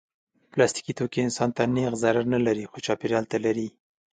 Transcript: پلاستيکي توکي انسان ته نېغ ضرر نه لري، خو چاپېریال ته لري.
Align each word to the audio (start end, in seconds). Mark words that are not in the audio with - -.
پلاستيکي 0.51 0.93
توکي 0.99 1.19
انسان 1.23 1.49
ته 1.55 1.63
نېغ 1.75 1.93
ضرر 2.03 2.25
نه 2.33 2.39
لري، 2.45 2.65
خو 2.71 2.77
چاپېریال 2.85 3.25
ته 3.31 3.37
لري. 3.45 3.67